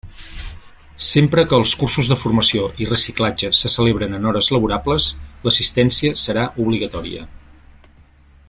[1.07, 5.11] Sempre que els cursos de formació i reciclatge se celebren en hores laborables,
[5.45, 7.29] l'assistència serà obligatòria.